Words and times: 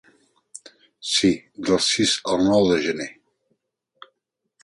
Sí, 1.09 1.29
del 1.67 1.81
sis 1.89 2.15
al 2.35 2.43
nou 2.47 2.65
de 2.71 2.81
gener. 2.87 3.09